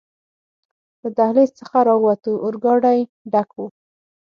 له 1.01 1.09
دهلېز 1.17 1.51
څخه 1.59 1.77
راووتو، 1.87 2.31
اورګاډی 2.43 2.99
ډک 3.31 3.49
و. 3.55 3.59